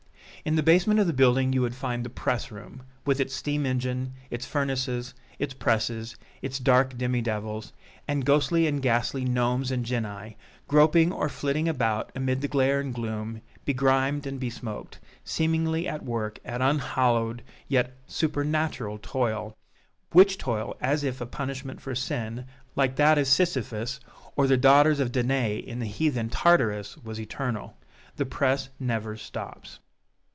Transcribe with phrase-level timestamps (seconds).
[0.43, 3.63] In the basement of the building you would find the press room, with its steam
[3.63, 7.73] engine, its furnaces, its presses, its dark demi devils,
[8.07, 10.35] and ghostly and ghastly gnomes and genii
[10.67, 16.39] groping or flitting about amid the glare and gloom, begrimed and besmoked, seemingly at work
[16.43, 19.55] at unhallowed yet supernatural toil,
[20.11, 23.99] which toil, as if a punishment for sin, like that of Sisyphus,
[24.35, 27.77] or the daughters of Danae in the heathen Tartarus, was eternal.
[28.15, 29.77] The press never stops.